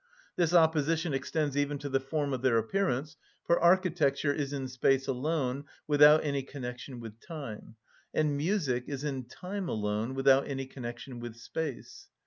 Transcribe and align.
This 0.35 0.51
opposition 0.51 1.13
extends 1.13 1.55
even 1.55 1.77
to 1.77 1.87
the 1.87 1.99
form 1.99 2.33
of 2.33 2.41
their 2.41 2.57
appearance, 2.57 3.17
for 3.45 3.59
architecture 3.59 4.33
is 4.33 4.51
in 4.51 4.67
space 4.67 5.05
alone, 5.07 5.65
without 5.85 6.23
any 6.23 6.41
connection 6.41 6.99
with 6.99 7.19
time; 7.19 7.75
and 8.11 8.35
music 8.35 8.85
is 8.87 9.03
in 9.03 9.25
time 9.25 9.69
alone, 9.69 10.15
without 10.15 10.47
any 10.47 10.65
connection 10.65 11.19
with 11.19 11.35
space. 11.35 12.07